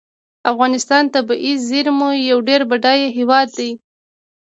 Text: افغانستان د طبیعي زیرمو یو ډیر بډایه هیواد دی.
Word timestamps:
افغانستان 0.51 1.03
د 1.07 1.09
طبیعي 1.15 1.53
زیرمو 1.67 2.09
یو 2.29 2.39
ډیر 2.49 2.61
بډایه 2.69 3.07
هیواد 3.17 3.47
دی. 3.57 3.71